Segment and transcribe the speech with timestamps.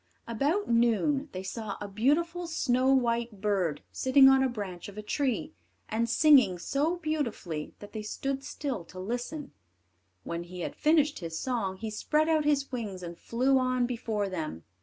[0.27, 5.03] About noon, they saw a beautiful snow white bird sitting on the branch of a
[5.03, 5.53] tree,
[5.89, 9.51] and singing so beautifully that they stood still to listen.
[10.23, 14.27] When he had finished his song, he spread out his wings and flew on before
[14.27, 14.63] them.